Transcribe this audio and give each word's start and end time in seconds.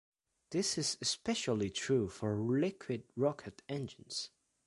This 0.49 0.79
is 0.79 0.97
especially 0.99 1.69
true 1.69 2.07
for 2.09 2.35
liquid 2.41 3.03
rocket 3.15 3.61
engines. 3.69 4.31